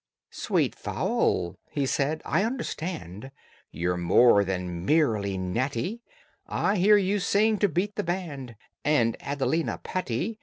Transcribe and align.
"Sweet 0.31 0.73
fowl," 0.73 1.59
he 1.69 1.85
said, 1.85 2.23
"I 2.25 2.43
understand 2.43 3.29
You're 3.69 3.97
more 3.97 4.43
than 4.43 4.83
merely 4.83 5.37
natty, 5.37 6.01
I 6.47 6.77
hear 6.77 6.97
you 6.97 7.19
sing 7.19 7.59
to 7.59 7.69
beat 7.69 7.93
the 7.97 8.03
band 8.03 8.55
And 8.83 9.15
Adelina 9.21 9.77
Patti. 9.83 10.39